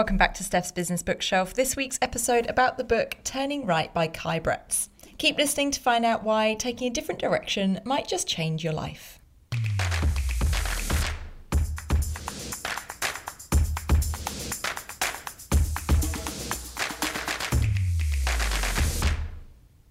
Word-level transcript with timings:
Welcome 0.00 0.16
back 0.16 0.32
to 0.36 0.44
Steph's 0.44 0.72
Business 0.72 1.02
Bookshelf. 1.02 1.52
This 1.52 1.76
week's 1.76 1.98
episode 2.00 2.48
about 2.48 2.78
the 2.78 2.84
book 2.84 3.18
Turning 3.22 3.66
Right 3.66 3.92
by 3.92 4.06
Kai 4.06 4.40
Bretz. 4.40 4.88
Keep 5.18 5.36
listening 5.36 5.70
to 5.72 5.78
find 5.78 6.06
out 6.06 6.24
why 6.24 6.54
taking 6.54 6.88
a 6.88 6.90
different 6.90 7.20
direction 7.20 7.80
might 7.84 8.08
just 8.08 8.26
change 8.26 8.64
your 8.64 8.72
life. 8.72 9.18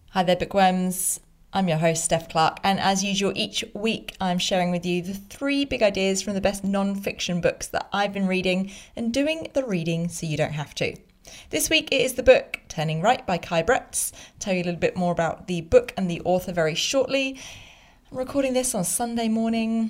Hi 0.10 0.23
there, 0.23 0.36
bookworms. 0.36 1.20
I'm 1.52 1.68
your 1.68 1.80
host, 1.80 2.06
Steph 2.06 2.30
Clark, 2.30 2.60
and 2.64 2.80
as 2.80 3.04
usual, 3.04 3.34
each 3.36 3.66
week 3.74 4.16
I'm 4.22 4.38
sharing 4.38 4.70
with 4.70 4.86
you 4.86 5.02
the 5.02 5.16
three 5.16 5.66
big 5.66 5.82
ideas 5.82 6.22
from 6.22 6.36
the 6.36 6.42
best 6.42 6.64
non 6.64 6.94
fiction 6.94 7.42
books 7.42 7.66
that 7.70 7.90
I've 7.92 8.14
been 8.14 8.28
reading 8.28 8.72
and 8.96 9.12
doing 9.12 9.48
the 9.54 9.64
reading 9.64 10.10
so 10.10 10.28
you 10.28 10.38
don't 10.38 10.52
have 10.52 10.76
to. 10.76 10.96
This 11.50 11.68
week 11.68 11.92
it 11.92 12.02
is 12.02 12.14
the 12.14 12.21
book 12.21 12.60
Turning 12.68 13.02
Right 13.02 13.26
by 13.26 13.40
Kai 13.40 13.64
Bretz. 13.64 14.14
I'll 14.14 14.20
tell 14.38 14.54
you 14.54 14.62
a 14.62 14.66
little 14.66 14.80
bit 14.80 14.96
more 14.96 15.12
about 15.12 15.48
the 15.48 15.62
book 15.62 15.92
and 15.98 16.07
the 16.07 16.21
author 16.21 16.52
very 16.52 16.76
shortly. 16.76 17.40
I'm 18.12 18.20
recording 18.20 18.54
this 18.54 18.76
on 18.76 18.84
Sunday 18.84 19.28
morning. 19.28 19.90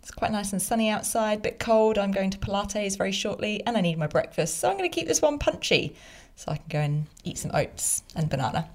It's 0.00 0.10
quite 0.10 0.32
nice 0.32 0.52
and 0.52 0.62
sunny 0.62 0.88
outside, 0.88 1.42
bit 1.42 1.58
cold. 1.58 1.98
I'm 1.98 2.10
going 2.10 2.30
to 2.30 2.38
Pilates 2.38 2.96
very 2.96 3.12
shortly 3.12 3.62
and 3.66 3.76
I 3.76 3.82
need 3.82 3.98
my 3.98 4.06
breakfast, 4.06 4.60
so 4.60 4.70
I'm 4.70 4.78
going 4.78 4.90
to 4.90 4.94
keep 4.94 5.08
this 5.08 5.20
one 5.20 5.38
punchy 5.38 5.94
so 6.36 6.52
I 6.52 6.56
can 6.56 6.68
go 6.70 6.80
and 6.80 7.06
eat 7.22 7.36
some 7.36 7.50
oats 7.52 8.02
and 8.14 8.30
banana. 8.30 8.70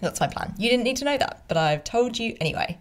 That's 0.00 0.20
my 0.20 0.26
plan. 0.26 0.54
You 0.58 0.70
didn't 0.70 0.84
need 0.84 0.96
to 0.98 1.04
know 1.04 1.16
that, 1.16 1.44
but 1.48 1.56
I've 1.56 1.84
told 1.84 2.18
you 2.18 2.36
anyway. 2.40 2.78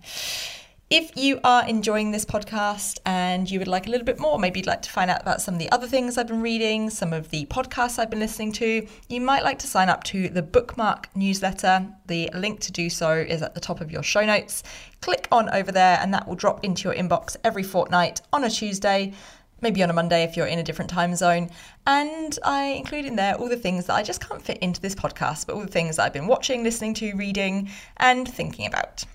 If 0.90 1.18
you 1.18 1.40
are 1.44 1.68
enjoying 1.68 2.12
this 2.12 2.24
podcast 2.24 3.00
and 3.04 3.50
you 3.50 3.58
would 3.58 3.68
like 3.68 3.88
a 3.88 3.90
little 3.90 4.06
bit 4.06 4.20
more, 4.20 4.38
maybe 4.38 4.60
you'd 4.60 4.68
like 4.68 4.84
to 4.84 4.92
find 4.92 5.10
out 5.10 5.22
about 5.22 5.42
some 5.42 5.56
of 5.56 5.60
the 5.60 5.72
other 5.72 5.88
things 5.88 6.20
I've 6.20 6.28
been 6.28 6.44
reading, 6.44 6.92
some 6.92 7.14
of 7.14 7.32
the 7.32 7.48
podcasts 7.48 7.98
I've 7.98 8.12
been 8.12 8.20
listening 8.20 8.52
to, 8.54 8.86
you 9.10 9.22
might 9.22 9.44
like 9.44 9.58
to 9.60 9.68
sign 9.68 9.90
up 9.90 10.04
to 10.06 10.30
the 10.30 10.44
Bookmark 10.44 11.10
newsletter. 11.16 11.88
The 12.06 12.30
link 12.36 12.60
to 12.60 12.72
do 12.72 12.92
so 12.92 13.12
is 13.12 13.42
at 13.42 13.56
the 13.56 13.60
top 13.60 13.82
of 13.82 13.92
your 13.92 14.04
show 14.04 14.24
notes. 14.24 14.62
Click 15.02 15.28
on 15.32 15.50
over 15.50 15.72
there, 15.72 15.98
and 16.00 16.14
that 16.14 16.28
will 16.28 16.36
drop 16.36 16.64
into 16.64 16.84
your 16.84 16.94
inbox 16.96 17.38
every 17.44 17.64
fortnight 17.64 18.22
on 18.32 18.44
a 18.44 18.50
Tuesday 18.50 19.14
maybe 19.64 19.82
on 19.82 19.90
a 19.90 19.94
Monday 19.94 20.24
if 20.24 20.38
you're 20.38 20.46
in 20.46 20.60
a 20.60 20.64
different 20.64 20.92
time 20.92 21.16
zone. 21.16 21.50
And 21.88 22.38
I 22.44 22.66
include 22.66 23.06
in 23.06 23.16
there 23.16 23.36
all 23.36 23.50
the 23.50 23.58
things 23.58 23.88
that 23.88 23.96
I 23.96 24.04
just 24.04 24.22
can't 24.22 24.42
fit 24.42 24.60
into 24.60 24.80
this 24.80 24.94
podcast, 24.94 25.48
but 25.48 25.56
all 25.56 25.62
the 25.62 25.68
things 25.68 25.96
that 25.96 26.04
I've 26.04 26.14
been 26.14 26.28
watching, 26.28 26.64
listening 26.64 26.94
to, 26.96 27.14
reading, 27.16 27.70
and 27.98 28.28
thinking 28.28 28.68
about. 28.68 29.06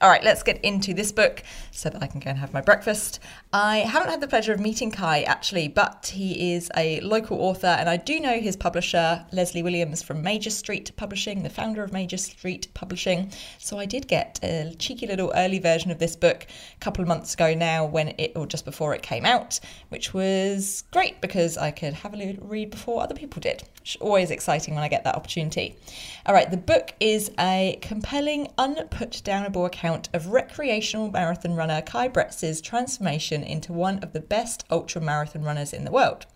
All 0.00 0.08
right, 0.08 0.22
let's 0.22 0.44
get 0.44 0.64
into 0.64 0.94
this 0.94 1.10
book 1.10 1.42
so 1.72 1.90
that 1.90 2.00
I 2.00 2.06
can 2.06 2.20
go 2.20 2.30
and 2.30 2.38
have 2.38 2.52
my 2.52 2.60
breakfast. 2.60 3.18
I 3.52 3.78
haven't 3.78 4.10
had 4.10 4.20
the 4.20 4.28
pleasure 4.28 4.52
of 4.52 4.60
meeting 4.60 4.92
Kai 4.92 5.22
actually, 5.22 5.66
but 5.66 6.12
he 6.14 6.54
is 6.54 6.70
a 6.76 7.00
local 7.00 7.40
author, 7.40 7.66
and 7.66 7.88
I 7.88 7.96
do 7.96 8.20
know 8.20 8.38
his 8.38 8.54
publisher, 8.54 9.26
Leslie 9.32 9.64
Williams 9.64 10.04
from 10.04 10.22
Major 10.22 10.50
Street 10.50 10.92
Publishing, 10.96 11.42
the 11.42 11.50
founder 11.50 11.82
of 11.82 11.92
Major 11.92 12.16
Street 12.16 12.68
Publishing. 12.74 13.32
So 13.58 13.80
I 13.80 13.86
did 13.86 14.06
get 14.06 14.38
a 14.44 14.72
cheeky 14.78 15.08
little 15.08 15.32
early 15.34 15.58
version 15.58 15.90
of 15.90 15.98
this 15.98 16.14
book 16.14 16.46
a 16.76 16.78
couple 16.78 17.02
of 17.02 17.08
months 17.08 17.34
ago 17.34 17.52
now, 17.54 17.84
when 17.84 18.14
it, 18.18 18.34
or 18.36 18.46
just 18.46 18.64
before 18.64 18.94
it 18.94 19.02
came 19.02 19.26
out, 19.26 19.58
which 19.88 20.14
was 20.14 20.84
great 20.92 21.20
because 21.20 21.58
I 21.58 21.72
could 21.72 21.94
have 21.94 22.14
a 22.14 22.16
little 22.16 22.46
read 22.46 22.70
before 22.70 23.02
other 23.02 23.16
people 23.16 23.40
did. 23.40 23.64
Which 23.80 23.98
always 24.00 24.30
exciting 24.30 24.76
when 24.76 24.84
I 24.84 24.88
get 24.88 25.02
that 25.04 25.16
opportunity. 25.16 25.76
All 26.24 26.34
right, 26.34 26.48
the 26.48 26.56
book 26.56 26.94
is 27.00 27.32
a 27.40 27.78
compelling, 27.82 28.48
unputdownable 28.58 29.66
account 29.66 29.87
account 29.88 30.10
of 30.12 30.26
recreational 30.26 31.10
marathon 31.10 31.54
runner 31.54 31.80
Kai 31.80 32.08
Bretz's 32.08 32.60
transformation 32.60 33.42
into 33.42 33.72
one 33.72 33.98
of 34.00 34.12
the 34.12 34.20
best 34.20 34.66
ultra 34.70 35.00
marathon 35.00 35.42
runners 35.42 35.72
in 35.72 35.86
the 35.86 35.90
world. 35.90 36.26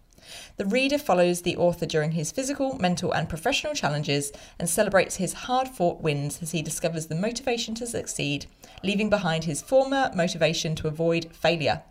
The 0.56 0.64
reader 0.64 0.96
follows 0.96 1.42
the 1.42 1.58
author 1.58 1.84
during 1.84 2.12
his 2.12 2.32
physical, 2.32 2.78
mental, 2.78 3.12
and 3.12 3.28
professional 3.28 3.74
challenges 3.74 4.32
and 4.58 4.70
celebrates 4.70 5.16
his 5.16 5.34
hard 5.34 5.68
fought 5.68 6.00
wins 6.00 6.38
as 6.40 6.52
he 6.52 6.62
discovers 6.62 7.08
the 7.08 7.14
motivation 7.14 7.74
to 7.74 7.86
succeed, 7.86 8.46
leaving 8.82 9.10
behind 9.10 9.44
his 9.44 9.60
former 9.60 10.10
motivation 10.14 10.74
to 10.76 10.88
avoid 10.88 11.28
failure. 11.34 11.82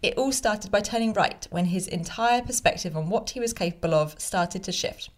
It 0.00 0.16
all 0.16 0.30
started 0.30 0.70
by 0.70 0.80
turning 0.80 1.12
right 1.12 1.44
when 1.50 1.64
his 1.64 1.88
entire 1.88 2.42
perspective 2.42 2.96
on 2.96 3.08
what 3.08 3.30
he 3.30 3.40
was 3.40 3.52
capable 3.52 3.94
of 3.94 4.14
started 4.20 4.62
to 4.62 4.70
shift. 4.70 5.10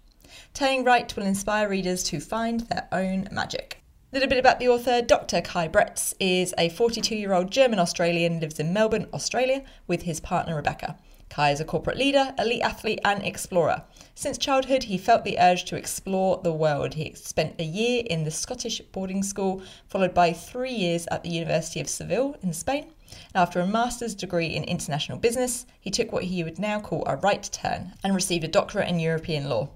Turning 0.55 0.84
right 0.84 1.15
will 1.15 1.27
inspire 1.27 1.69
readers 1.69 2.03
to 2.05 2.19
find 2.19 2.61
their 2.61 2.89
own 2.93 3.28
magic. 3.31 3.83
Little 4.16 4.31
bit 4.31 4.38
about 4.38 4.60
the 4.60 4.69
author. 4.69 5.03
Dr. 5.03 5.43
Kai 5.43 5.69
Bretz 5.69 6.15
is 6.19 6.54
a 6.56 6.71
42 6.71 7.15
year 7.15 7.34
old 7.34 7.50
German 7.50 7.78
Australian, 7.78 8.41
lives 8.41 8.59
in 8.59 8.72
Melbourne, 8.72 9.09
Australia, 9.12 9.62
with 9.87 10.04
his 10.04 10.21
partner 10.21 10.56
Rebecca. 10.56 10.97
Kai 11.28 11.50
is 11.50 11.60
a 11.60 11.66
corporate 11.66 11.99
leader, 11.99 12.32
elite 12.38 12.62
athlete, 12.62 13.00
and 13.04 13.22
explorer. 13.22 13.82
Since 14.15 14.38
childhood, 14.38 14.84
he 14.84 14.97
felt 14.97 15.25
the 15.25 15.38
urge 15.38 15.66
to 15.66 15.77
explore 15.77 16.41
the 16.43 16.50
world. 16.50 16.94
He 16.94 17.12
spent 17.12 17.60
a 17.60 17.65
year 17.65 18.04
in 18.09 18.25
the 18.25 18.31
Scottish 18.31 18.81
boarding 18.91 19.22
school, 19.22 19.62
followed 19.87 20.15
by 20.15 20.33
three 20.33 20.72
years 20.72 21.06
at 21.10 21.22
the 21.22 21.28
University 21.28 21.83
of 21.83 21.88
Seville 21.91 22.37
in 22.43 22.54
Spain. 22.54 22.94
After 23.34 23.60
a 23.60 23.66
master's 23.66 24.15
degree 24.15 24.47
in 24.47 24.65
international 24.65 25.19
business, 25.19 25.66
he 25.78 25.91
took 25.91 26.10
what 26.10 26.25
he 26.25 26.43
would 26.43 26.59
now 26.59 26.81
call 26.81 27.04
a 27.06 27.16
right 27.16 27.43
turn 27.53 27.93
and 28.03 28.15
received 28.15 28.44
a 28.44 28.48
doctorate 28.48 28.88
in 28.88 28.98
European 28.98 29.50
law. 29.50 29.69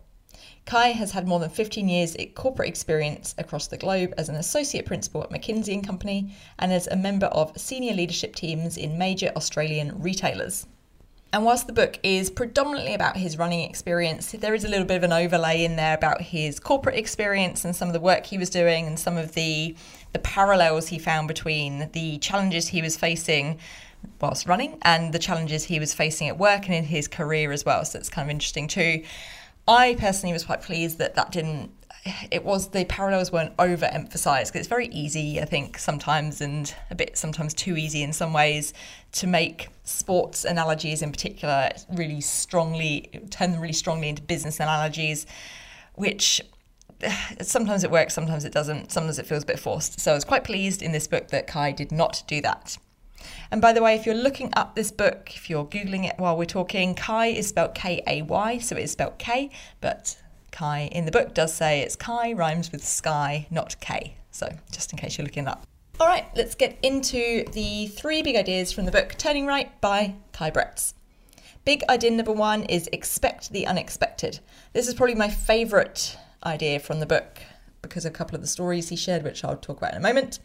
Kai 0.70 0.92
has 0.92 1.10
had 1.10 1.26
more 1.26 1.40
than 1.40 1.50
15 1.50 1.88
years 1.88 2.14
of 2.14 2.32
corporate 2.36 2.68
experience 2.68 3.34
across 3.38 3.66
the 3.66 3.76
globe 3.76 4.14
as 4.16 4.28
an 4.28 4.36
associate 4.36 4.86
principal 4.86 5.24
at 5.24 5.30
McKinsey 5.30 5.74
and 5.74 5.84
Company 5.84 6.32
and 6.60 6.72
as 6.72 6.86
a 6.86 6.94
member 6.94 7.26
of 7.26 7.58
senior 7.58 7.92
leadership 7.92 8.36
teams 8.36 8.76
in 8.76 8.96
major 8.96 9.32
Australian 9.34 10.00
retailers. 10.00 10.68
And 11.32 11.44
whilst 11.44 11.66
the 11.66 11.72
book 11.72 11.98
is 12.04 12.30
predominantly 12.30 12.94
about 12.94 13.16
his 13.16 13.36
running 13.36 13.68
experience, 13.68 14.30
there 14.30 14.54
is 14.54 14.64
a 14.64 14.68
little 14.68 14.86
bit 14.86 14.98
of 14.98 15.02
an 15.02 15.12
overlay 15.12 15.64
in 15.64 15.74
there 15.74 15.96
about 15.96 16.22
his 16.22 16.60
corporate 16.60 16.94
experience 16.94 17.64
and 17.64 17.74
some 17.74 17.88
of 17.88 17.92
the 17.92 17.98
work 17.98 18.26
he 18.26 18.38
was 18.38 18.48
doing 18.48 18.86
and 18.86 18.96
some 18.96 19.16
of 19.16 19.34
the 19.34 19.74
the 20.12 20.20
parallels 20.20 20.86
he 20.86 21.00
found 21.00 21.26
between 21.26 21.90
the 21.94 22.18
challenges 22.18 22.68
he 22.68 22.80
was 22.80 22.96
facing 22.96 23.58
whilst 24.20 24.46
running 24.46 24.78
and 24.82 25.12
the 25.12 25.18
challenges 25.18 25.64
he 25.64 25.80
was 25.80 25.92
facing 25.92 26.28
at 26.28 26.38
work 26.38 26.66
and 26.66 26.76
in 26.76 26.84
his 26.84 27.08
career 27.08 27.50
as 27.50 27.64
well. 27.64 27.84
So 27.84 27.98
it's 27.98 28.08
kind 28.08 28.28
of 28.28 28.30
interesting 28.30 28.68
too. 28.68 29.02
I 29.68 29.96
personally 29.98 30.32
was 30.32 30.44
quite 30.44 30.62
pleased 30.62 30.98
that 30.98 31.14
that 31.14 31.32
didn't. 31.32 31.70
It 32.30 32.44
was 32.44 32.68
the 32.68 32.86
parallels 32.86 33.30
weren't 33.30 33.54
overemphasized 33.58 34.46
because 34.46 34.60
it's 34.60 34.68
very 34.68 34.88
easy, 34.88 35.40
I 35.40 35.44
think, 35.44 35.78
sometimes 35.78 36.40
and 36.40 36.74
a 36.90 36.94
bit 36.94 37.18
sometimes 37.18 37.52
too 37.52 37.76
easy 37.76 38.02
in 38.02 38.12
some 38.12 38.32
ways 38.32 38.72
to 39.12 39.26
make 39.26 39.68
sports 39.84 40.44
analogies 40.44 41.02
in 41.02 41.12
particular 41.12 41.70
really 41.92 42.22
strongly 42.22 43.10
turn 43.30 43.52
them 43.52 43.60
really 43.60 43.74
strongly 43.74 44.08
into 44.08 44.22
business 44.22 44.60
analogies, 44.60 45.26
which 45.94 46.40
sometimes 47.42 47.84
it 47.84 47.90
works, 47.90 48.14
sometimes 48.14 48.44
it 48.44 48.52
doesn't, 48.52 48.90
sometimes 48.92 49.18
it 49.18 49.26
feels 49.26 49.42
a 49.42 49.46
bit 49.46 49.58
forced. 49.58 50.00
So 50.00 50.12
I 50.12 50.14
was 50.14 50.24
quite 50.24 50.44
pleased 50.44 50.82
in 50.82 50.92
this 50.92 51.06
book 51.06 51.28
that 51.28 51.46
Kai 51.46 51.72
did 51.72 51.92
not 51.92 52.22
do 52.26 52.40
that. 52.40 52.78
And 53.50 53.60
by 53.60 53.72
the 53.72 53.82
way, 53.82 53.94
if 53.94 54.06
you're 54.06 54.14
looking 54.14 54.52
up 54.56 54.74
this 54.74 54.90
book, 54.90 55.32
if 55.34 55.50
you're 55.50 55.64
Googling 55.64 56.08
it 56.08 56.14
while 56.18 56.36
we're 56.36 56.44
talking, 56.44 56.94
Kai 56.94 57.26
is 57.26 57.48
spelled 57.48 57.74
K 57.74 58.02
A 58.06 58.22
Y, 58.22 58.58
so 58.58 58.76
it 58.76 58.82
is 58.82 58.92
spelled 58.92 59.18
K, 59.18 59.50
but 59.80 60.16
Kai 60.50 60.88
in 60.92 61.04
the 61.04 61.12
book 61.12 61.34
does 61.34 61.54
say 61.54 61.80
it's 61.80 61.96
Kai 61.96 62.32
rhymes 62.32 62.72
with 62.72 62.84
sky, 62.84 63.46
not 63.50 63.78
K. 63.80 64.14
So 64.30 64.48
just 64.70 64.92
in 64.92 64.98
case 64.98 65.18
you're 65.18 65.24
looking 65.24 65.48
up. 65.48 65.66
All 65.98 66.06
right, 66.06 66.26
let's 66.34 66.54
get 66.54 66.78
into 66.82 67.44
the 67.52 67.88
three 67.88 68.22
big 68.22 68.36
ideas 68.36 68.72
from 68.72 68.86
the 68.86 68.92
book 68.92 69.16
Turning 69.18 69.46
Right 69.46 69.78
by 69.80 70.14
Kai 70.32 70.50
Bretz. 70.50 70.94
Big 71.66 71.84
idea 71.90 72.10
number 72.10 72.32
one 72.32 72.62
is 72.64 72.88
expect 72.90 73.52
the 73.52 73.66
unexpected. 73.66 74.40
This 74.72 74.88
is 74.88 74.94
probably 74.94 75.14
my 75.14 75.28
favourite 75.28 76.16
idea 76.42 76.80
from 76.80 77.00
the 77.00 77.06
book 77.06 77.42
because 77.82 78.04
of 78.04 78.12
a 78.12 78.14
couple 78.14 78.34
of 78.34 78.42
the 78.42 78.46
stories 78.46 78.88
he 78.88 78.96
shared, 78.96 79.22
which 79.22 79.44
I'll 79.44 79.56
talk 79.56 79.78
about 79.78 79.92
in 79.92 79.98
a 79.98 80.02
moment. 80.02 80.38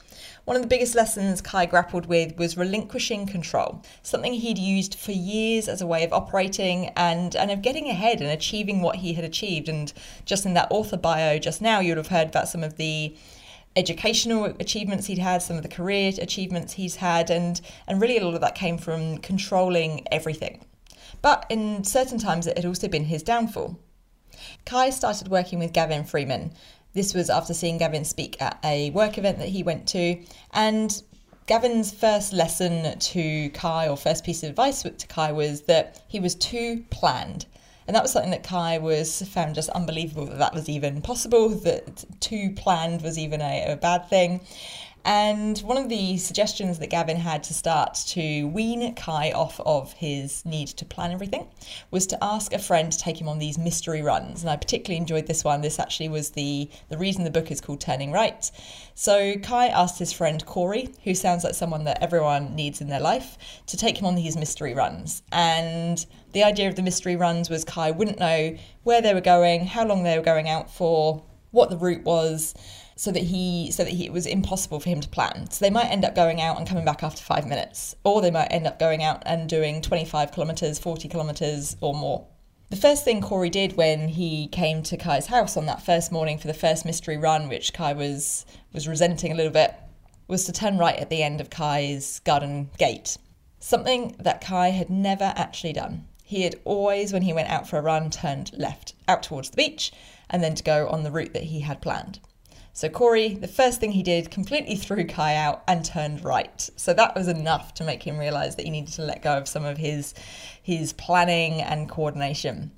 One 0.46 0.56
of 0.56 0.62
the 0.62 0.68
biggest 0.68 0.96
lessons 0.96 1.42
Kai 1.42 1.66
grappled 1.66 2.06
with 2.06 2.38
was 2.38 2.58
relinquishing 2.58 3.26
control, 3.28 3.84
something 4.02 4.34
he'd 4.34 4.58
used 4.58 4.96
for 4.96 5.12
years 5.12 5.68
as 5.68 5.82
a 5.82 5.88
way 5.88 6.04
of 6.04 6.14
operating 6.14 6.88
and, 6.96 7.36
and 7.36 7.52
of 7.52 7.62
getting 7.62 7.90
ahead 7.90 8.22
and 8.22 8.30
achieving 8.30 8.82
what 8.82 8.98
he 8.98 9.14
had 9.14 9.26
achieved. 9.26 9.68
And 9.68 9.92
just 10.26 10.46
in 10.46 10.54
that 10.54 10.68
author 10.72 10.98
bio 10.98 11.38
just 11.40 11.62
now, 11.62 11.80
you 11.80 11.92
would 11.92 11.98
have 11.98 12.08
heard 12.08 12.30
about 12.30 12.48
some 12.48 12.64
of 12.64 12.78
the 12.78 13.16
educational 13.76 14.46
achievements 14.46 15.08
he'd 15.08 15.18
had, 15.18 15.42
some 15.42 15.58
of 15.58 15.64
the 15.64 15.70
career 15.70 16.14
achievements 16.22 16.74
he's 16.74 16.98
had, 16.98 17.30
and, 17.30 17.60
and 17.88 18.02
really 18.02 18.18
a 18.18 18.24
lot 18.24 18.34
of 18.34 18.42
that 18.42 18.56
came 18.56 18.78
from 18.78 19.18
controlling 19.18 20.08
everything. 20.12 20.66
But 21.22 21.46
in 21.50 21.84
certain 21.84 22.18
times, 22.18 22.48
it 22.48 22.58
had 22.58 22.66
also 22.66 22.88
been 22.88 23.06
his 23.06 23.24
downfall. 23.24 23.80
Kai 24.66 24.90
started 24.90 25.28
working 25.28 25.60
with 25.60 25.74
Gavin 25.74 26.04
Freeman, 26.04 26.54
this 26.96 27.14
was 27.14 27.30
after 27.30 27.54
seeing 27.54 27.78
Gavin 27.78 28.06
speak 28.06 28.42
at 28.42 28.58
a 28.64 28.90
work 28.92 29.18
event 29.18 29.38
that 29.38 29.50
he 29.50 29.62
went 29.62 29.88
to. 29.90 30.20
And 30.54 31.04
Gavin's 31.46 31.92
first 31.92 32.34
lesson 32.34 32.98
to 32.98 33.50
Kai, 33.50 33.88
or 33.88 33.96
first 33.96 34.24
piece 34.24 34.42
of 34.42 34.50
advice 34.50 34.82
to 34.82 35.08
Kai, 35.08 35.32
was 35.32 35.62
that 35.64 36.02
he 36.08 36.20
was 36.20 36.34
too 36.34 36.84
planned. 36.90 37.46
And 37.88 37.96
that 37.96 38.02
was 38.02 38.12
something 38.14 38.32
that 38.32 38.44
Kai 38.44 38.80
was 38.80 39.22
found 39.30 39.54
just 39.54 39.70
unbelievable 39.70 40.26
that 40.26 40.40
that 40.40 40.56
was 40.56 40.68
even 40.70 41.02
possible, 41.02 41.50
that 41.50 42.06
too 42.20 42.52
planned 42.56 43.04
was 43.04 43.20
even 43.20 43.42
a, 43.42 43.74
a 43.74 43.76
bad 43.76 44.10
thing. 44.10 44.42
And 45.06 45.60
one 45.60 45.78
of 45.78 45.88
the 45.88 46.18
suggestions 46.18 46.80
that 46.80 46.90
Gavin 46.90 47.18
had 47.18 47.44
to 47.44 47.54
start 47.54 47.94
to 48.08 48.48
wean 48.48 48.96
Kai 48.96 49.32
off 49.34 49.60
of 49.60 49.94
his 49.94 50.44
need 50.46 50.70
to 50.70 50.84
plan 50.84 51.12
everything 51.12 51.48
was 51.92 52.08
to 52.08 52.24
ask 52.24 52.52
a 52.54 52.58
friend 52.58 52.92
to 52.92 52.98
take 52.98 53.22
him 53.22 53.30
on 53.30 53.38
these 53.38 53.60
mystery 53.60 54.02
runs. 54.02 54.42
And 54.42 54.50
I 54.50 54.56
particularly 54.56 54.98
enjoyed 54.98 55.28
this 55.28 55.44
one. 55.44 55.62
This 55.62 55.78
actually 55.78 56.10
was 56.10 56.32
the, 56.32 56.72
the 56.90 56.98
reason 56.98 57.24
the 57.24 57.30
book 57.30 57.52
is 57.52 57.62
called 57.62 57.82
Turning 57.82 58.12
Right. 58.12 58.50
So 58.96 59.36
Kai 59.36 59.68
asked 59.68 60.00
his 60.00 60.12
friend 60.12 60.44
Corey, 60.44 60.90
who 61.04 61.14
sounds 61.14 61.44
like 61.44 61.54
someone 61.54 61.84
that 61.84 62.02
everyone 62.02 62.56
needs 62.56 62.82
in 62.82 62.90
their 62.90 63.00
life, 63.00 63.38
to 63.68 63.78
take 63.78 64.00
him 64.00 64.08
on 64.08 64.16
these 64.16 64.36
mystery 64.36 64.74
runs. 64.74 65.22
And 65.32 66.04
the 66.34 66.44
idea 66.44 66.68
of 66.68 66.76
the 66.76 66.82
mystery 66.82 67.16
runs 67.16 67.48
was 67.48 67.64
Kai 67.64 67.92
wouldn't 67.92 68.18
know 68.18 68.58
where 68.82 69.04
they 69.04 69.14
were 69.14 69.22
going, 69.22 69.68
how 69.68 69.86
long 69.86 70.02
they 70.02 70.18
were 70.18 70.24
going 70.24 70.50
out 70.50 70.72
for, 70.72 71.24
what 71.52 71.70
the 71.70 71.78
route 71.78 72.04
was 72.04 72.56
so 72.96 73.12
that 73.12 73.24
he 73.24 73.72
so 73.72 73.84
that 73.84 73.94
he, 73.94 74.06
it 74.06 74.14
was 74.14 74.26
impossible 74.26 74.80
for 74.80 74.90
him 74.90 75.02
to 75.02 75.10
plan. 75.10 75.50
So 75.52 75.66
they 75.66 75.70
might 75.70 75.88
end 75.88 76.06
up 76.06 76.16
going 76.16 76.42
out 76.42 76.58
and 76.58 76.68
coming 76.68 76.86
back 76.86 77.04
after 77.04 77.22
five 77.22 77.46
minutes, 77.46 77.96
or 78.04 78.22
they 78.22 78.32
might 78.32 78.48
end 78.48 78.68
up 78.68 78.80
going 78.80 79.04
out 79.04 79.24
and 79.26 79.50
doing 79.50 79.82
25 79.82 80.32
kilometers, 80.32 80.80
40 80.80 81.10
kilometers, 81.10 81.76
or 81.82 81.94
more. 81.94 82.28
The 82.70 82.78
first 82.78 83.04
thing 83.04 83.22
Corey 83.22 83.50
did 83.50 83.78
when 83.78 84.08
he 84.08 84.48
came 84.48 84.82
to 84.84 84.98
Kai's 84.98 85.28
house 85.28 85.56
on 85.56 85.66
that 85.68 85.86
first 85.86 86.12
morning 86.12 86.40
for 86.40 86.48
the 86.48 86.54
first 86.54 86.86
mystery 86.86 87.18
run, 87.18 87.50
which 87.50 87.74
Kai 87.74 87.94
was 87.94 88.46
was 88.74 88.88
resenting 88.88 89.32
a 89.32 89.36
little 89.36 89.52
bit, 89.52 89.76
was 90.28 90.46
to 90.46 90.52
turn 90.52 90.78
right 90.78 90.98
at 90.98 91.10
the 91.10 91.22
end 91.22 91.42
of 91.42 91.50
Kai's 91.50 92.20
garden 92.20 92.70
gate. 92.78 93.18
Something 93.60 94.16
that 94.20 94.42
Kai 94.42 94.70
had 94.70 94.90
never 94.90 95.34
actually 95.36 95.74
done. 95.74 96.08
He 96.24 96.42
had 96.42 96.56
always, 96.66 97.14
when 97.14 97.22
he 97.22 97.34
went 97.34 97.50
out 97.50 97.70
for 97.70 97.78
a 97.78 97.82
run, 97.82 98.10
turned 98.10 98.52
left 98.58 98.94
out 99.08 99.22
towards 99.22 99.52
the 99.52 99.58
beach 99.58 99.92
and 100.30 100.44
then 100.44 100.56
to 100.56 100.64
go 100.64 100.88
on 100.88 101.04
the 101.04 101.12
route 101.12 101.34
that 101.34 101.44
he 101.44 101.60
had 101.60 101.82
planned. 101.82 102.20
So 102.76 102.90
Corey, 102.90 103.36
the 103.36 103.48
first 103.48 103.80
thing 103.80 103.94
he 103.94 104.04
did, 104.04 104.30
completely 104.30 104.76
threw 104.76 105.06
Kai 105.06 105.34
out 105.36 105.64
and 105.66 105.86
turned 105.86 106.26
right. 106.26 106.70
So 106.76 106.94
that 106.94 107.16
was 107.16 107.30
enough 107.30 107.74
to 107.76 107.86
make 107.86 108.04
him 108.04 108.18
realize 108.18 108.58
that 108.58 108.66
he 108.66 108.70
needed 108.70 108.94
to 108.96 109.02
let 109.02 109.24
go 109.24 109.38
of 109.38 109.48
some 109.48 109.64
of 109.64 109.78
his 109.78 110.14
his 110.62 110.92
planning 110.92 111.62
and 111.62 111.88
coordination. 111.88 112.74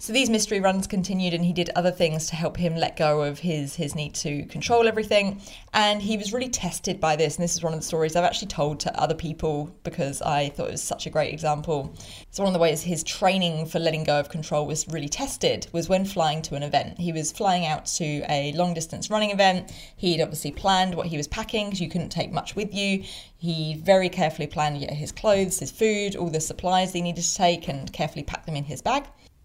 So 0.00 0.12
these 0.12 0.28
mystery 0.28 0.58
runs 0.60 0.88
continued, 0.88 1.34
and 1.34 1.44
he 1.44 1.52
did 1.52 1.70
other 1.76 1.92
things 1.92 2.26
to 2.26 2.36
help 2.36 2.56
him 2.56 2.74
let 2.74 2.96
go 2.96 3.22
of 3.22 3.38
his 3.38 3.76
his 3.76 3.94
need 3.94 4.14
to 4.16 4.44
control 4.46 4.88
everything. 4.88 5.40
And 5.72 6.02
he 6.02 6.16
was 6.16 6.32
really 6.32 6.48
tested 6.48 7.00
by 7.00 7.14
this. 7.16 7.36
And 7.36 7.44
this 7.44 7.54
is 7.54 7.62
one 7.62 7.72
of 7.72 7.78
the 7.78 7.86
stories 7.86 8.16
I've 8.16 8.24
actually 8.24 8.48
told 8.48 8.80
to 8.80 9.00
other 9.00 9.14
people 9.14 9.74
because 9.84 10.20
I 10.20 10.48
thought 10.50 10.68
it 10.68 10.72
was 10.72 10.82
such 10.82 11.06
a 11.06 11.10
great 11.10 11.32
example. 11.32 11.94
So 12.30 12.42
one 12.42 12.48
of 12.48 12.54
the 12.54 12.58
ways 12.58 12.82
his 12.82 13.04
training 13.04 13.66
for 13.66 13.78
letting 13.78 14.02
go 14.02 14.18
of 14.18 14.28
control 14.28 14.66
was 14.66 14.86
really 14.88 15.08
tested 15.08 15.68
was 15.72 15.88
when 15.88 16.04
flying 16.04 16.42
to 16.42 16.56
an 16.56 16.64
event. 16.64 16.98
He 16.98 17.12
was 17.12 17.30
flying 17.30 17.64
out 17.64 17.86
to 17.86 18.24
a 18.28 18.52
long 18.54 18.74
distance 18.74 19.10
running 19.10 19.30
event. 19.30 19.72
He'd 19.96 20.20
obviously 20.20 20.50
planned 20.50 20.96
what 20.96 21.06
he 21.06 21.16
was 21.16 21.28
packing 21.28 21.66
because 21.66 21.80
you 21.80 21.88
couldn't 21.88 22.10
take 22.10 22.32
much 22.32 22.56
with 22.56 22.74
you. 22.74 23.04
He 23.36 23.74
very 23.76 24.08
carefully 24.08 24.48
planned 24.48 24.78
his 24.90 25.12
clothes, 25.12 25.60
his 25.60 25.70
food, 25.70 26.16
all 26.16 26.30
the 26.30 26.40
supplies 26.40 26.92
he 26.92 27.00
needed 27.00 27.22
to 27.22 27.34
take, 27.34 27.68
and 27.68 27.92
carefully 27.92 28.24
packed 28.24 28.46
them 28.46 28.56
in 28.56 28.64
his 28.64 28.82
bag 28.82 29.04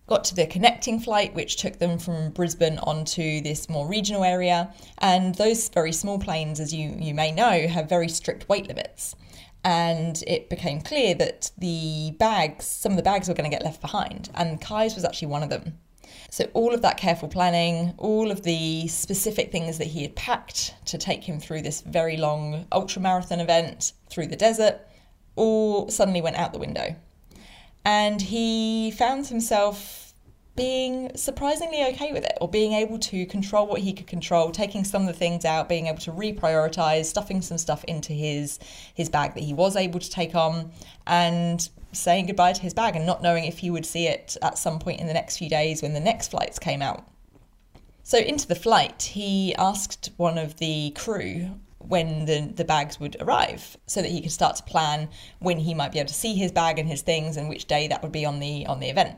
got 0.09 0.23
to 0.25 0.35
the 0.35 0.47
connecting 0.47 0.99
flight, 0.99 1.33
which 1.35 1.57
took 1.57 1.77
them 1.77 1.97
from 1.99 2.31
Brisbane 2.31 2.79
onto 2.79 3.41
this 3.41 3.69
more 3.69 3.87
regional 3.87 4.23
area. 4.23 4.73
And 4.97 5.35
those 5.35 5.69
very 5.69 5.91
small 5.91 6.19
planes, 6.19 6.59
as 6.59 6.73
you, 6.73 6.95
you 6.97 7.13
may 7.13 7.31
know, 7.31 7.67
have 7.67 7.87
very 7.87 8.09
strict 8.09 8.49
weight 8.49 8.67
limits. 8.67 9.15
And 9.63 10.21
it 10.25 10.49
became 10.49 10.81
clear 10.81 11.13
that 11.15 11.51
the 11.57 12.11
bags, 12.17 12.65
some 12.65 12.93
of 12.93 12.97
the 12.97 13.03
bags 13.03 13.27
were 13.27 13.33
going 13.33 13.49
to 13.49 13.55
get 13.55 13.63
left 13.63 13.81
behind, 13.81 14.29
and 14.33 14.61
Kai's 14.61 14.95
was 14.95 15.03
actually 15.03 15.27
one 15.27 15.43
of 15.43 15.49
them. 15.49 15.77
So, 16.31 16.45
all 16.53 16.73
of 16.73 16.81
that 16.83 16.97
careful 16.97 17.27
planning, 17.27 17.93
all 17.97 18.31
of 18.31 18.43
the 18.43 18.87
specific 18.87 19.51
things 19.51 19.77
that 19.79 19.87
he 19.87 20.03
had 20.03 20.15
packed 20.15 20.75
to 20.85 20.97
take 20.97 21.23
him 21.23 21.39
through 21.39 21.63
this 21.63 21.81
very 21.81 22.17
long 22.17 22.67
ultra 22.71 23.01
marathon 23.01 23.41
event 23.41 23.93
through 24.09 24.27
the 24.27 24.35
desert, 24.35 24.79
all 25.35 25.89
suddenly 25.89 26.21
went 26.21 26.37
out 26.37 26.53
the 26.53 26.59
window. 26.59 26.95
And 27.85 28.21
he 28.21 28.91
found 28.91 29.27
himself 29.27 30.09
being 30.59 31.09
surprisingly 31.15 31.81
okay 31.85 32.11
with 32.11 32.25
it 32.25 32.37
or 32.41 32.49
being 32.49 32.73
able 32.73 32.99
to 32.99 33.25
control 33.27 33.65
what 33.65 33.79
he 33.79 33.93
could 33.93 34.07
control 34.07 34.51
taking 34.51 34.83
some 34.83 35.03
of 35.03 35.07
the 35.07 35.13
things 35.13 35.45
out 35.45 35.69
being 35.69 35.87
able 35.87 35.99
to 35.99 36.11
reprioritize 36.11 37.05
stuffing 37.05 37.41
some 37.41 37.57
stuff 37.57 37.81
into 37.85 38.11
his 38.11 38.59
his 38.93 39.07
bag 39.07 39.33
that 39.35 39.43
he 39.43 39.53
was 39.53 39.77
able 39.77 40.01
to 40.01 40.09
take 40.09 40.35
on 40.35 40.69
and 41.07 41.69
saying 41.93 42.25
goodbye 42.25 42.51
to 42.51 42.61
his 42.61 42.73
bag 42.73 42.97
and 42.97 43.05
not 43.05 43.23
knowing 43.23 43.45
if 43.45 43.59
he 43.59 43.71
would 43.71 43.85
see 43.85 44.05
it 44.05 44.35
at 44.41 44.57
some 44.57 44.79
point 44.79 44.99
in 44.99 45.07
the 45.07 45.13
next 45.13 45.37
few 45.37 45.49
days 45.49 45.81
when 45.81 45.93
the 45.93 45.99
next 45.99 46.29
flights 46.31 46.59
came 46.59 46.81
out. 46.81 47.07
So 48.03 48.17
into 48.17 48.45
the 48.45 48.55
flight 48.55 49.01
he 49.13 49.55
asked 49.55 50.09
one 50.17 50.37
of 50.37 50.57
the 50.57 50.91
crew 50.91 51.51
when 51.79 52.25
the, 52.25 52.51
the 52.55 52.65
bags 52.65 52.99
would 52.99 53.15
arrive 53.19 53.77
so 53.87 54.01
that 54.01 54.11
he 54.11 54.21
could 54.21 54.31
start 54.31 54.55
to 54.57 54.63
plan 54.63 55.09
when 55.39 55.57
he 55.57 55.73
might 55.73 55.91
be 55.91 55.99
able 55.99 56.07
to 56.07 56.13
see 56.13 56.35
his 56.35 56.51
bag 56.51 56.77
and 56.77 56.87
his 56.87 57.01
things 57.01 57.37
and 57.37 57.49
which 57.49 57.65
day 57.65 57.87
that 57.87 58.03
would 58.03 58.11
be 58.11 58.25
on 58.25 58.39
the 58.39 58.65
on 58.67 58.79
the 58.79 58.89
event 58.89 59.17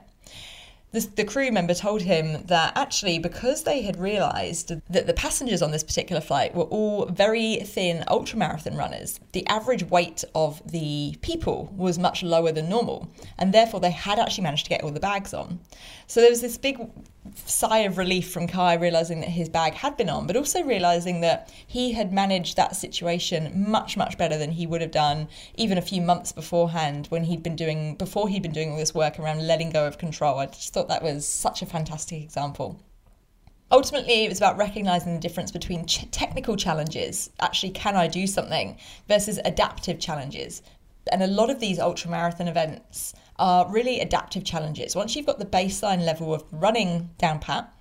the, 0.92 1.00
the 1.16 1.24
crew 1.24 1.52
member 1.52 1.74
told 1.74 2.02
him 2.02 2.44
that 2.48 2.74
actually, 2.76 3.18
because 3.18 3.64
they 3.64 3.82
had 3.82 3.98
realised 3.98 4.74
that 4.90 5.08
the 5.08 5.14
passengers 5.14 5.62
on 5.62 5.72
this 5.72 5.84
particular 5.84 6.22
flight 6.22 6.54
were 6.54 6.66
all 6.66 7.06
very 7.06 7.58
thin 7.58 8.04
ultramarathon 8.08 8.78
runners, 8.78 9.20
the 9.32 9.48
average 9.48 9.84
weight 9.84 10.24
of 10.36 10.62
the 10.70 11.16
people 11.22 11.74
was 11.76 11.98
much 11.98 12.24
lower 12.24 12.52
than 12.52 12.70
normal, 12.70 13.10
and 13.38 13.54
therefore 13.54 13.80
they 13.80 13.92
had 13.92 14.20
actually 14.20 14.44
managed 14.44 14.66
to 14.66 14.70
get 14.70 14.84
all 14.84 14.92
the 14.92 15.00
bags 15.00 15.34
on. 15.34 15.60
So 16.08 16.20
there 16.20 16.30
was 16.30 16.42
this 16.42 16.58
big 16.58 16.78
sigh 17.46 17.80
of 17.80 17.98
relief 17.98 18.32
from 18.32 18.48
Kai 18.48 18.76
realizing 18.76 19.20
that 19.22 19.30
his 19.30 19.50
bag 19.50 19.74
had 19.74 19.98
been 19.98 20.10
on, 20.10 20.28
but 20.28 20.36
also 20.36 20.64
realizing 20.64 21.22
that 21.22 21.52
he 21.68 21.94
had 21.94 22.14
managed 22.14 22.56
that 22.58 22.76
situation 22.76 23.52
much, 23.70 23.98
much 23.98 24.18
better 24.18 24.38
than 24.38 24.52
he 24.52 24.68
would 24.68 24.82
have 24.82 24.92
done 24.92 25.28
even 25.56 25.78
a 25.78 25.82
few 25.82 26.02
months 26.02 26.32
beforehand 26.32 27.08
when 27.08 27.24
he'd 27.24 27.44
been 27.44 27.56
doing 27.56 27.96
before 27.96 28.30
he'd 28.30 28.42
been 28.42 28.52
doing 28.52 28.72
all 28.72 28.78
this 28.78 28.94
work 28.94 29.20
around 29.20 29.46
letting 29.46 29.70
go 29.70 29.86
of 29.88 29.98
control. 29.98 30.40
I 30.40 30.46
just 30.48 30.74
thought 30.74 30.88
that 30.88 31.04
was 31.04 31.28
such 31.28 31.62
a 31.62 31.66
fantastic 31.66 32.22
example. 32.22 32.80
Ultimately, 33.72 34.26
it 34.26 34.30
was 34.30 34.38
about 34.38 34.58
recognizing 34.58 35.14
the 35.14 35.20
difference 35.20 35.52
between 35.52 35.86
ch- 35.86 36.10
technical 36.12 36.58
challenges, 36.58 37.30
actually, 37.40 37.72
can 37.72 37.96
I 37.96 38.08
do 38.08 38.28
something, 38.28 38.78
versus 39.08 39.40
adaptive 39.46 39.98
challenges. 39.98 40.62
And 41.12 41.24
a 41.24 41.28
lot 41.28 41.50
of 41.50 41.60
these 41.60 41.80
ultra 41.80 42.12
marathon 42.12 42.48
events 42.48 43.14
are 43.38 43.72
really 43.72 44.00
adaptive 44.00 44.44
challenges. 44.44 44.96
Once 44.96 45.16
you've 45.16 45.26
got 45.26 45.40
the 45.40 45.46
baseline 45.46 46.06
level 46.06 46.34
of 46.34 46.44
running 46.52 47.10
down 47.18 47.40
pat, 47.40 47.74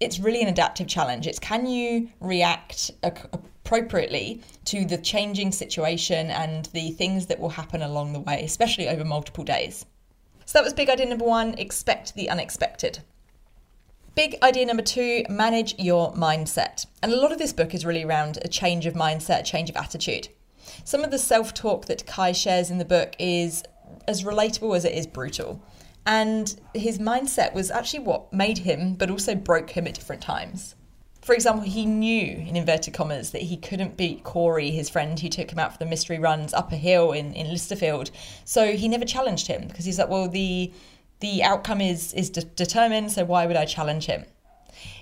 it's 0.00 0.18
really 0.18 0.42
an 0.42 0.48
adaptive 0.48 0.86
challenge. 0.86 1.26
It's 1.26 1.38
can 1.38 1.66
you 1.66 2.08
react 2.20 2.90
appropriately 3.02 4.42
to 4.66 4.84
the 4.84 4.98
changing 4.98 5.52
situation 5.52 6.30
and 6.30 6.66
the 6.66 6.90
things 6.92 7.26
that 7.26 7.40
will 7.40 7.50
happen 7.50 7.82
along 7.82 8.12
the 8.12 8.20
way, 8.20 8.42
especially 8.44 8.88
over 8.88 9.04
multiple 9.04 9.44
days. 9.44 9.84
So 10.44 10.58
that 10.58 10.64
was 10.64 10.74
big 10.74 10.88
idea 10.88 11.06
number 11.06 11.24
one 11.24 11.58
expect 11.58 12.14
the 12.14 12.30
unexpected. 12.30 13.00
Big 14.14 14.36
idea 14.42 14.64
number 14.64 14.82
two 14.82 15.24
manage 15.28 15.78
your 15.78 16.12
mindset. 16.14 16.86
And 17.02 17.12
a 17.12 17.20
lot 17.20 17.32
of 17.32 17.38
this 17.38 17.52
book 17.52 17.74
is 17.74 17.84
really 17.84 18.04
around 18.04 18.38
a 18.42 18.48
change 18.48 18.86
of 18.86 18.94
mindset, 18.94 19.40
a 19.40 19.42
change 19.42 19.68
of 19.68 19.76
attitude. 19.76 20.28
Some 20.84 21.04
of 21.04 21.10
the 21.10 21.18
self 21.18 21.54
talk 21.54 21.86
that 21.86 22.06
Kai 22.06 22.32
shares 22.32 22.70
in 22.70 22.78
the 22.78 22.84
book 22.84 23.14
is 23.18 23.62
as 24.08 24.22
relatable 24.22 24.76
as 24.76 24.84
it 24.84 24.94
is 24.94 25.06
brutal. 25.06 25.62
And 26.04 26.58
his 26.74 26.98
mindset 26.98 27.52
was 27.52 27.70
actually 27.70 28.00
what 28.00 28.32
made 28.32 28.58
him, 28.58 28.94
but 28.94 29.10
also 29.10 29.34
broke 29.34 29.70
him 29.70 29.86
at 29.86 29.94
different 29.94 30.22
times. 30.22 30.76
For 31.20 31.34
example, 31.34 31.64
he 31.64 31.86
knew, 31.86 32.44
in 32.46 32.54
inverted 32.54 32.94
commas, 32.94 33.32
that 33.32 33.42
he 33.42 33.56
couldn't 33.56 33.96
beat 33.96 34.22
Corey, 34.22 34.70
his 34.70 34.88
friend 34.88 35.18
who 35.18 35.28
took 35.28 35.50
him 35.50 35.58
out 35.58 35.72
for 35.72 35.78
the 35.78 35.86
mystery 35.86 36.20
runs 36.20 36.54
up 36.54 36.70
a 36.70 36.76
hill 36.76 37.10
in, 37.10 37.34
in 37.34 37.48
Lysterfield. 37.48 38.12
So 38.44 38.76
he 38.76 38.86
never 38.86 39.04
challenged 39.04 39.48
him 39.48 39.66
because 39.66 39.84
he's 39.84 39.98
like, 39.98 40.08
well, 40.08 40.28
the 40.28 40.72
the 41.18 41.42
outcome 41.42 41.80
is 41.80 42.12
is 42.12 42.30
de- 42.30 42.44
determined, 42.44 43.10
so 43.10 43.24
why 43.24 43.46
would 43.46 43.56
I 43.56 43.64
challenge 43.64 44.06
him? 44.06 44.26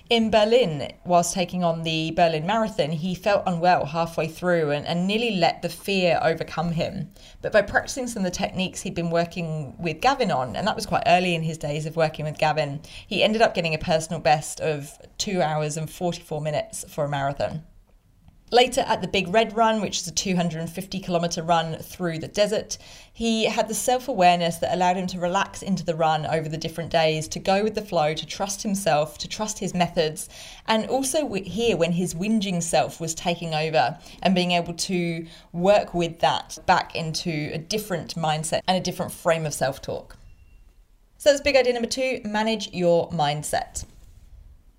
In 0.07 0.29
Berlin, 0.29 0.93
whilst 1.03 1.33
taking 1.33 1.63
on 1.63 1.81
the 1.81 2.11
Berlin 2.11 2.45
Marathon, 2.45 2.91
he 2.91 3.15
felt 3.15 3.41
unwell 3.47 3.87
halfway 3.87 4.27
through 4.27 4.69
and, 4.69 4.85
and 4.85 5.07
nearly 5.07 5.31
let 5.31 5.63
the 5.63 5.69
fear 5.69 6.19
overcome 6.21 6.73
him. 6.73 7.09
But 7.41 7.51
by 7.51 7.63
practicing 7.63 8.05
some 8.05 8.23
of 8.23 8.31
the 8.31 8.37
techniques 8.37 8.81
he'd 8.81 8.93
been 8.93 9.09
working 9.09 9.75
with 9.79 10.01
Gavin 10.01 10.29
on, 10.29 10.55
and 10.55 10.67
that 10.67 10.75
was 10.75 10.85
quite 10.85 11.01
early 11.07 11.33
in 11.33 11.41
his 11.41 11.57
days 11.57 11.87
of 11.87 11.95
working 11.95 12.23
with 12.23 12.37
Gavin, 12.37 12.81
he 13.07 13.23
ended 13.23 13.41
up 13.41 13.55
getting 13.55 13.73
a 13.73 13.79
personal 13.79 14.19
best 14.19 14.61
of 14.61 14.95
two 15.17 15.41
hours 15.41 15.75
and 15.75 15.89
44 15.89 16.39
minutes 16.39 16.85
for 16.87 17.05
a 17.05 17.09
marathon. 17.09 17.63
Later, 18.55 18.85
at 18.87 19.01
the 19.01 19.09
Big 19.09 19.27
Red 19.33 19.53
Run, 19.53 19.81
which 19.81 19.99
is 19.99 20.07
a 20.07 20.13
250 20.13 21.01
kilometre 21.01 21.43
run 21.43 21.75
through 21.75 22.19
the 22.19 22.29
desert, 22.29 22.77
he 23.11 23.43
had 23.43 23.67
the 23.67 23.73
self 23.73 24.07
awareness 24.07 24.59
that 24.59 24.73
allowed 24.73 24.95
him 24.95 25.07
to 25.07 25.19
relax 25.19 25.61
into 25.61 25.83
the 25.83 25.93
run 25.93 26.25
over 26.25 26.47
the 26.47 26.55
different 26.55 26.89
days, 26.89 27.27
to 27.27 27.39
go 27.39 27.63
with 27.63 27.75
the 27.75 27.81
flow, 27.81 28.13
to 28.13 28.25
trust 28.25 28.63
himself, 28.63 29.17
to 29.17 29.27
trust 29.27 29.59
his 29.59 29.73
methods, 29.73 30.29
and 30.67 30.85
also 30.85 31.33
here 31.33 31.75
when 31.75 31.91
his 31.91 32.13
whinging 32.13 32.63
self 32.63 33.01
was 33.01 33.13
taking 33.13 33.53
over 33.53 33.99
and 34.23 34.33
being 34.33 34.51
able 34.51 34.73
to 34.75 35.27
work 35.51 35.93
with 35.93 36.19
that 36.19 36.57
back 36.65 36.95
into 36.95 37.49
a 37.51 37.57
different 37.57 38.15
mindset 38.15 38.61
and 38.69 38.77
a 38.77 38.81
different 38.81 39.11
frame 39.11 39.45
of 39.45 39.53
self 39.53 39.81
talk. 39.81 40.15
So, 41.17 41.29
that's 41.29 41.41
big 41.41 41.57
idea 41.57 41.73
number 41.73 41.89
two 41.89 42.21
manage 42.23 42.71
your 42.71 43.09
mindset. 43.09 43.83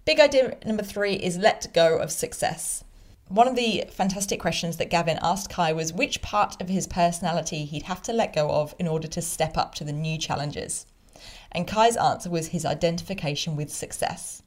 Big 0.07 0.19
idea 0.19 0.57
number 0.65 0.83
three 0.83 1.17
is 1.17 1.37
let 1.37 1.75
go 1.75 1.99
of 1.99 2.11
success. 2.11 2.83
One 3.29 3.49
of 3.49 3.57
the 3.57 3.85
fantastic 3.91 4.39
questions 4.39 4.77
that 4.77 4.89
Gavin 4.89 5.19
asked 5.21 5.51
Kai 5.51 5.73
was 5.73 5.93
which 5.93 6.23
part 6.23 6.61
of 6.61 6.69
his 6.69 6.87
personality 6.87 7.65
he'd 7.65 7.83
have 7.85 8.01
to 8.03 8.13
let 8.13 8.33
go 8.33 8.51
of 8.51 8.75
in 8.79 8.87
order 8.87 9.09
to 9.09 9.21
step 9.21 9.57
up 9.57 9.75
to 9.77 9.85
the 9.85 9.93
new 9.93 10.17
challenges. 10.17 10.87
And 11.51 11.67
Kai's 11.67 11.97
answer 11.97 12.31
was 12.31 12.49
his 12.49 12.65
identification 12.65 13.57
with 13.57 13.73
success. 13.73 14.43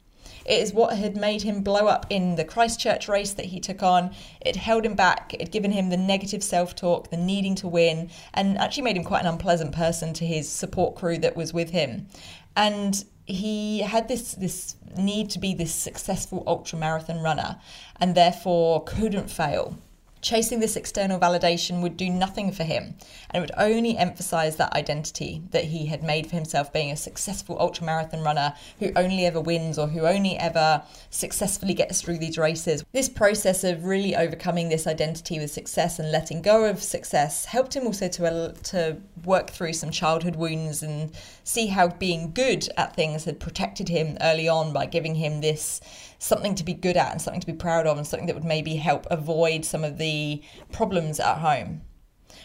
It 0.45 0.61
is 0.61 0.73
what 0.73 0.97
had 0.97 1.17
made 1.17 1.41
him 1.41 1.61
blow 1.61 1.87
up 1.87 2.05
in 2.09 2.35
the 2.35 2.45
Christchurch 2.45 3.09
race 3.09 3.33
that 3.33 3.47
he 3.47 3.59
took 3.59 3.83
on. 3.83 4.11
It 4.39 4.55
held 4.55 4.85
him 4.85 4.95
back, 4.95 5.35
it 5.37 5.51
given 5.51 5.71
him 5.71 5.89
the 5.89 5.97
negative 5.97 6.41
self 6.41 6.73
talk, 6.73 7.09
the 7.09 7.17
needing 7.17 7.55
to 7.55 7.67
win, 7.67 8.09
and 8.33 8.57
actually 8.57 8.83
made 8.83 8.95
him 8.95 9.03
quite 9.03 9.21
an 9.21 9.27
unpleasant 9.27 9.73
person 9.73 10.13
to 10.13 10.25
his 10.25 10.47
support 10.47 10.95
crew 10.95 11.17
that 11.17 11.35
was 11.35 11.53
with 11.53 11.71
him. 11.71 12.07
And 12.55 13.03
he 13.29 13.79
had 13.81 14.07
this 14.07 14.33
this 14.33 14.75
need 14.97 15.29
to 15.29 15.39
be 15.39 15.53
this 15.53 15.73
successful 15.73 16.43
ultra 16.47 16.77
marathon 16.77 17.19
runner 17.19 17.57
and 17.99 18.15
therefore 18.15 18.83
couldn't 18.85 19.29
fail 19.29 19.77
Chasing 20.21 20.59
this 20.59 20.75
external 20.75 21.17
validation 21.17 21.81
would 21.81 21.95
do 21.95 22.09
nothing 22.09 22.51
for 22.51 22.63
him, 22.63 22.95
and 23.29 23.37
it 23.37 23.39
would 23.39 23.57
only 23.57 23.97
emphasize 23.97 24.57
that 24.57 24.73
identity 24.73 25.41
that 25.51 25.65
he 25.65 25.85
had 25.85 26.03
made 26.03 26.27
for 26.27 26.35
himself 26.35 26.73
being 26.73 26.91
a 26.91 26.97
successful 26.97 27.57
ultramarathon 27.57 28.23
runner 28.23 28.53
who 28.79 28.91
only 28.97 29.25
ever 29.25 29.39
wins 29.39 29.79
or 29.79 29.87
who 29.87 30.01
only 30.01 30.37
ever 30.37 30.83
successfully 31.09 31.73
gets 31.73 32.01
through 32.01 32.17
these 32.17 32.37
races. 32.37 32.83
This 32.91 33.07
process 33.07 33.63
of 33.63 33.85
really 33.85 34.15
overcoming 34.15 34.67
this 34.67 34.87
identity 34.87 35.39
with 35.39 35.51
success 35.51 35.99
and 35.99 36.11
letting 36.11 36.41
go 36.41 36.65
of 36.65 36.83
success 36.83 37.45
helped 37.45 37.75
him 37.75 37.85
also 37.85 38.09
to, 38.09 38.25
uh, 38.25 38.51
to 38.63 38.97
work 39.23 39.49
through 39.49 39.73
some 39.73 39.89
childhood 39.89 40.35
wounds 40.35 40.83
and 40.83 41.11
see 41.45 41.67
how 41.67 41.87
being 41.87 42.33
good 42.33 42.67
at 42.77 42.95
things 42.95 43.23
had 43.23 43.39
protected 43.39 43.87
him 43.87 44.17
early 44.21 44.49
on 44.49 44.73
by 44.73 44.85
giving 44.85 45.15
him 45.15 45.39
this 45.39 45.79
something 46.19 46.53
to 46.55 46.63
be 46.63 46.73
good 46.73 46.97
at 46.97 47.11
and 47.11 47.21
something 47.21 47.41
to 47.41 47.47
be 47.47 47.53
proud 47.53 47.87
of 47.87 47.97
and 47.97 48.05
something 48.05 48.27
that 48.27 48.35
would 48.35 48.43
maybe 48.43 48.75
help 48.75 49.07
avoid 49.09 49.65
some 49.65 49.83
of 49.83 49.97
the 49.97 50.41
problems 50.71 51.19
at 51.19 51.37
home. 51.37 51.81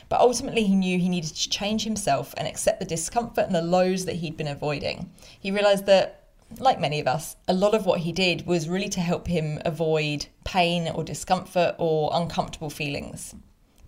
But 0.09 0.21
ultimately, 0.21 0.65
he 0.65 0.77
knew 0.77 0.99
he 0.99 1.09
needed 1.09 1.35
to 1.35 1.51
change 1.51 1.85
himself 1.85 2.35
and 2.37 2.47
accept 2.47 2.79
the 2.79 2.87
discomfort 2.87 3.47
and 3.47 3.55
the 3.55 3.63
lows 3.63 4.05
that 4.05 4.17
he'd 4.17 4.37
been 4.37 4.49
avoiding. 4.49 5.11
He 5.39 5.51
realised 5.51 5.87
that 5.87 6.25
like 6.59 6.81
many 6.81 7.01
of 7.01 7.07
us, 7.07 7.37
a 7.49 7.55
lot 7.55 7.75
of 7.75 7.87
what 7.87 8.01
he 8.01 8.13
did 8.13 8.47
was 8.47 8.69
really 8.69 8.89
to 8.91 9.01
help 9.01 9.27
him 9.27 9.61
avoid 9.65 10.27
pain 10.45 10.89
or 10.89 11.03
discomfort 11.03 11.75
or 11.79 12.11
uncomfortable 12.13 12.71
feelings. 12.71 13.35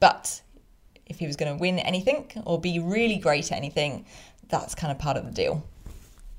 But 0.00 0.42
if 1.06 1.18
he 1.18 1.26
was 1.26 1.36
going 1.36 1.54
to 1.54 1.60
win 1.60 1.78
anything 1.78 2.30
or 2.44 2.60
be 2.60 2.78
really 2.78 3.16
great 3.16 3.52
at 3.52 3.58
anything, 3.58 4.06
that's 4.48 4.74
kind 4.74 4.90
of 4.90 4.98
part 4.98 5.16
of 5.16 5.24
the 5.24 5.30
deal. 5.30 5.64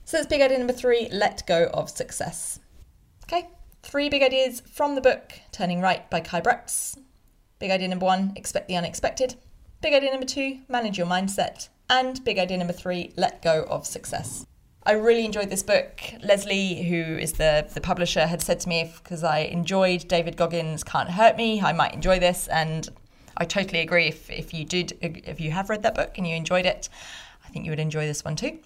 So 0.06 0.18
that's 0.18 0.28
big 0.28 0.42
idea 0.42 0.58
number 0.58 0.74
three 0.74 1.10
let 1.12 1.46
go 1.48 1.70
of 1.74 1.90
success. 1.90 2.60
Okay, 3.30 3.50
three 3.84 4.08
big 4.08 4.24
ideas 4.24 4.62
from 4.62 4.96
the 4.96 5.02
book 5.02 5.34
Turning 5.52 5.82
Right 5.82 6.10
by 6.10 6.22
Kai 6.22 6.40
Bretz. 6.40 6.98
Big 7.60 7.72
idea 7.72 7.90
number 7.90 8.06
one 8.06 8.32
expect 8.38 8.70
the 8.70 8.78
unexpected. 8.78 9.36
Big 9.82 9.94
idea 9.94 10.12
number 10.12 10.26
two 10.26 10.60
manage 10.70 10.98
your 10.98 11.08
mindset. 11.08 11.68
And 11.90 12.24
big 12.24 12.40
idea 12.40 12.58
number 12.58 12.72
three 12.72 13.12
let 13.18 13.42
go 13.42 13.66
of 13.70 13.86
success. 13.86 14.46
I 14.84 14.94
really 14.94 15.26
enjoyed 15.26 15.50
this 15.50 15.62
book. 15.62 16.00
Leslie, 16.24 16.84
who 16.84 17.18
is 17.18 17.34
the, 17.34 17.68
the 17.74 17.82
publisher, 17.82 18.28
had 18.28 18.42
said 18.42 18.62
to 18.62 18.70
me 18.70 18.94
because 18.96 19.26
I 19.26 19.40
enjoyed 19.40 20.08
David 20.08 20.38
Goggins' 20.38 20.86
Can't 20.86 21.10
Hurt 21.10 21.36
Me, 21.36 21.60
I 21.60 21.74
might 21.74 21.94
enjoy 21.94 22.20
this. 22.20 22.48
And 22.48 22.88
I 23.36 23.44
totally 23.44 23.82
agree. 23.82 24.08
If, 24.08 24.30
if 24.30 24.54
you 24.54 24.64
did, 24.64 24.98
if 25.02 25.42
you 25.42 25.52
have 25.52 25.70
read 25.70 25.84
that 25.84 25.96
book 25.96 26.18
and 26.18 26.26
you 26.26 26.34
enjoyed 26.34 26.66
it, 26.66 26.88
I 27.44 27.50
think 27.50 27.66
you 27.66 27.72
would 27.72 27.80
enjoy 27.82 28.08
this 28.08 28.24
one 28.24 28.38
too. 28.38 28.60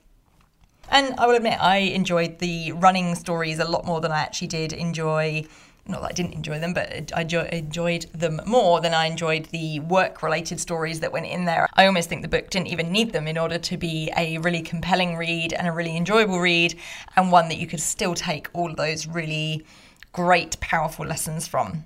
And 0.92 1.18
I 1.18 1.26
will 1.26 1.36
admit, 1.36 1.58
I 1.60 1.78
enjoyed 1.78 2.40
the 2.40 2.74
running 2.74 3.16
stories 3.16 3.60
a 3.60 3.66
lot 3.66 3.86
more 3.86 4.02
than 4.02 4.12
I 4.12 4.20
actually 4.20 4.50
did 4.50 4.74
enjoy. 4.74 5.46
Not 5.88 6.02
that 6.02 6.10
I 6.10 6.12
didn't 6.12 6.34
enjoy 6.34 6.60
them, 6.60 6.74
but 6.74 7.12
I 7.16 7.22
enjoyed 7.22 8.04
them 8.14 8.42
more 8.46 8.82
than 8.82 8.94
I 8.94 9.06
enjoyed 9.06 9.46
the 9.46 9.80
work 9.80 10.22
related 10.22 10.60
stories 10.60 11.00
that 11.00 11.14
went 11.14 11.26
in 11.26 11.46
there. 11.46 11.68
I 11.74 11.86
almost 11.88 12.10
think 12.10 12.22
the 12.22 12.28
book 12.28 12.50
didn't 12.50 12.68
even 12.68 12.92
need 12.92 13.14
them 13.14 13.26
in 13.26 13.38
order 13.38 13.58
to 13.58 13.78
be 13.78 14.12
a 14.18 14.38
really 14.40 14.62
compelling 14.62 15.16
read 15.16 15.54
and 15.54 15.66
a 15.66 15.72
really 15.72 15.96
enjoyable 15.96 16.40
read, 16.40 16.78
and 17.16 17.32
one 17.32 17.48
that 17.48 17.58
you 17.58 17.68
could 17.68 17.80
still 17.80 18.14
take 18.14 18.50
all 18.54 18.70
of 18.70 18.78
those 18.78 19.08
really 19.08 19.66
great, 20.12 20.60
powerful 20.60 21.06
lessons 21.06 21.48
from. 21.48 21.86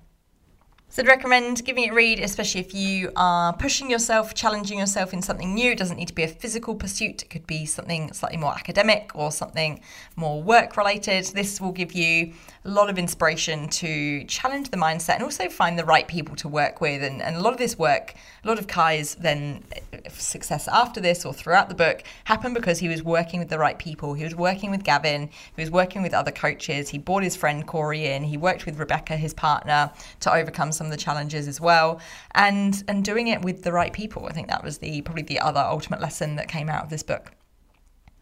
So 0.96 1.02
I'd 1.02 1.10
recommend 1.10 1.66
giving 1.66 1.84
it 1.84 1.92
a 1.92 1.94
read, 1.94 2.22
especially 2.22 2.62
if 2.62 2.74
you 2.74 3.12
are 3.18 3.52
pushing 3.52 3.92
yourself, 3.92 4.34
challenging 4.34 4.80
yourself 4.80 5.12
in 5.14 5.22
something 5.22 5.54
new. 5.54 5.72
It 5.72 5.78
doesn't 5.78 5.98
need 5.98 6.08
to 6.08 6.14
be 6.14 6.24
a 6.24 6.28
physical 6.30 6.74
pursuit, 6.74 7.22
it 7.22 7.30
could 7.30 7.46
be 7.46 7.66
something 7.66 8.14
slightly 8.14 8.38
more 8.38 8.54
academic 8.54 9.12
or 9.14 9.30
something 9.30 9.82
more 10.16 10.42
work 10.42 10.78
related. 10.78 11.26
This 11.26 11.60
will 11.60 11.74
give 11.74 11.92
you 11.92 12.32
a 12.64 12.70
lot 12.70 12.90
of 12.90 12.98
inspiration 12.98 13.68
to 13.68 14.24
challenge 14.24 14.70
the 14.70 14.78
mindset 14.78 15.16
and 15.16 15.24
also 15.24 15.50
find 15.50 15.78
the 15.78 15.84
right 15.84 16.08
people 16.08 16.34
to 16.38 16.48
work 16.48 16.80
with. 16.80 17.04
And, 17.04 17.22
and 17.22 17.36
a 17.36 17.42
lot 17.42 17.52
of 17.52 17.60
this 17.60 17.78
work, 17.78 18.16
a 18.46 18.48
lot 18.48 18.58
of 18.58 18.68
Kai's 18.68 19.16
then 19.16 19.66
eh, 19.74 20.00
success 20.10 20.68
after 20.70 21.02
this 21.02 21.26
or 21.26 21.34
throughout 21.34 21.68
the 21.68 21.76
book 21.76 22.04
happened 22.24 22.56
because 22.56 22.80
he 22.80 22.88
was 22.88 23.04
working 23.04 23.42
with 23.42 23.50
the 23.50 23.60
right 23.60 23.78
people. 23.78 24.14
He 24.14 24.24
was 24.24 24.34
working 24.34 24.72
with 24.72 24.86
Gavin, 24.86 25.30
he 25.58 25.62
was 25.62 25.70
working 25.70 26.04
with 26.04 26.14
other 26.14 26.32
coaches, 26.32 26.88
he 26.88 26.98
brought 26.98 27.24
his 27.24 27.36
friend 27.36 27.68
Corey 27.68 28.08
in, 28.08 28.24
he 28.24 28.38
worked 28.38 28.66
with 28.66 28.80
Rebecca, 28.80 29.18
his 29.18 29.34
partner, 29.34 29.92
to 30.22 30.34
overcome 30.34 30.72
some 30.72 30.85
some 30.86 30.92
of 30.92 30.98
the 30.98 31.04
challenges 31.04 31.48
as 31.48 31.60
well, 31.60 32.00
and 32.36 32.84
and 32.88 33.04
doing 33.04 33.28
it 33.28 33.42
with 33.42 33.64
the 33.64 33.72
right 33.72 33.92
people. 33.92 34.28
I 34.28 34.34
think 34.34 34.48
that 34.50 34.64
was 34.64 34.78
the 34.78 35.02
probably 35.02 35.24
the 35.24 35.40
other 35.40 35.60
ultimate 35.60 36.00
lesson 36.00 36.36
that 36.36 36.48
came 36.48 36.70
out 36.70 36.84
of 36.84 36.90
this 36.90 37.04
book. 37.04 37.32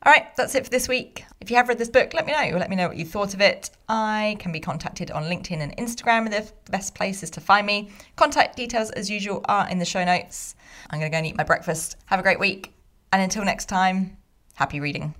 All 0.05 0.11
right, 0.11 0.35
that's 0.35 0.53
it 0.55 0.65
for 0.65 0.69
this 0.69 0.89
week. 0.89 1.23
If 1.39 1.49
you 1.49 1.55
have 1.55 1.69
read 1.69 1.77
this 1.77 1.89
book, 1.89 2.13
let 2.13 2.25
me 2.25 2.33
know. 2.33 2.57
Let 2.57 2.69
me 2.69 2.75
know 2.75 2.89
what 2.89 2.97
you 2.97 3.05
thought 3.05 3.33
of 3.33 3.39
it. 3.39 3.69
I 3.87 4.35
can 4.39 4.51
be 4.51 4.59
contacted 4.59 5.11
on 5.11 5.23
LinkedIn 5.23 5.59
and 5.61 5.75
Instagram, 5.77 6.29
the 6.29 6.51
best 6.69 6.93
places 6.93 7.29
to 7.31 7.41
find 7.41 7.65
me. 7.65 7.89
Contact 8.17 8.57
details, 8.57 8.91
as 8.91 9.09
usual, 9.09 9.45
are 9.45 9.69
in 9.69 9.79
the 9.79 9.85
show 9.85 10.03
notes. 10.03 10.55
I'm 10.89 10.99
going 10.99 11.09
to 11.09 11.15
go 11.15 11.19
and 11.19 11.27
eat 11.27 11.37
my 11.37 11.45
breakfast. 11.45 11.95
Have 12.07 12.19
a 12.19 12.23
great 12.23 12.39
week. 12.39 12.73
And 13.13 13.21
until 13.21 13.45
next 13.45 13.67
time, 13.67 14.17
happy 14.55 14.81
reading. 14.81 15.15